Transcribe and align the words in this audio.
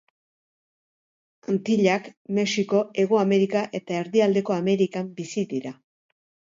Antillak, 1.53 2.07
Mexiko, 2.39 2.81
Hego 3.05 3.23
Amerika 3.27 3.65
eta 3.83 4.01
Erdialdeko 4.03 4.61
Amerikan 4.61 5.15
bizi 5.23 5.51
dira. 5.57 5.79